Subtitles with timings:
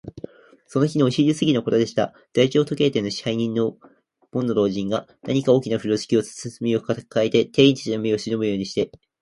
[0.65, 2.11] その日のお昼すぎのことでした。
[2.33, 3.77] 大鳥時計店の支配人の
[4.31, 8.89] 門野老人が、何か大きなふろしき包みをかかえて、店員たちの目をしのぶようにして、